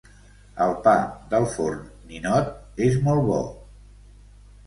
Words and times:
El 0.63 0.71
pa 0.87 0.93
del 1.33 1.43
forn 1.57 1.83
Ninot 2.13 2.51
és 2.87 2.97
molt 3.09 3.27
bo 3.27 3.39